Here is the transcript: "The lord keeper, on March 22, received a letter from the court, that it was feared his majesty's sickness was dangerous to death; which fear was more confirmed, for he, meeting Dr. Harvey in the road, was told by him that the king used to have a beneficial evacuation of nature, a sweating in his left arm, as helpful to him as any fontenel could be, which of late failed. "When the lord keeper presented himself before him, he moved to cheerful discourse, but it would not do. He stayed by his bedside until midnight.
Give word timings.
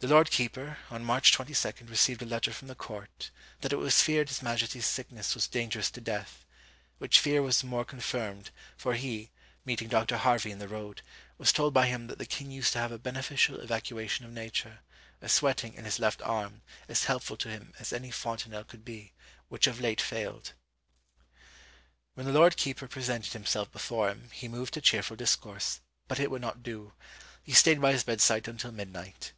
"The 0.00 0.08
lord 0.08 0.32
keeper, 0.32 0.78
on 0.90 1.04
March 1.04 1.30
22, 1.32 1.84
received 1.86 2.20
a 2.20 2.26
letter 2.26 2.52
from 2.52 2.66
the 2.66 2.74
court, 2.74 3.30
that 3.60 3.72
it 3.72 3.76
was 3.76 4.02
feared 4.02 4.28
his 4.28 4.42
majesty's 4.42 4.86
sickness 4.86 5.36
was 5.36 5.46
dangerous 5.46 5.88
to 5.92 6.00
death; 6.00 6.44
which 6.98 7.20
fear 7.20 7.40
was 7.42 7.62
more 7.62 7.84
confirmed, 7.84 8.50
for 8.76 8.94
he, 8.94 9.30
meeting 9.64 9.86
Dr. 9.86 10.16
Harvey 10.16 10.50
in 10.50 10.58
the 10.58 10.66
road, 10.66 11.02
was 11.38 11.52
told 11.52 11.72
by 11.72 11.86
him 11.86 12.08
that 12.08 12.18
the 12.18 12.26
king 12.26 12.50
used 12.50 12.72
to 12.72 12.80
have 12.80 12.90
a 12.90 12.98
beneficial 12.98 13.60
evacuation 13.60 14.24
of 14.26 14.32
nature, 14.32 14.80
a 15.22 15.28
sweating 15.28 15.74
in 15.74 15.84
his 15.84 16.00
left 16.00 16.20
arm, 16.22 16.62
as 16.88 17.04
helpful 17.04 17.36
to 17.36 17.48
him 17.48 17.72
as 17.78 17.92
any 17.92 18.10
fontenel 18.10 18.64
could 18.64 18.84
be, 18.84 19.12
which 19.48 19.68
of 19.68 19.80
late 19.80 20.00
failed. 20.00 20.54
"When 22.14 22.26
the 22.26 22.32
lord 22.32 22.56
keeper 22.56 22.88
presented 22.88 23.32
himself 23.32 23.70
before 23.70 24.10
him, 24.10 24.30
he 24.32 24.48
moved 24.48 24.74
to 24.74 24.80
cheerful 24.80 25.16
discourse, 25.16 25.80
but 26.08 26.18
it 26.18 26.32
would 26.32 26.42
not 26.42 26.64
do. 26.64 26.94
He 27.44 27.52
stayed 27.52 27.80
by 27.80 27.92
his 27.92 28.02
bedside 28.02 28.48
until 28.48 28.72
midnight. 28.72 29.32